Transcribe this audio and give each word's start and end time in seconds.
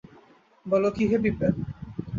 বল 0.65 0.83
কী 0.95 1.03
হে 1.09 1.17
বিপিন! 1.23 1.55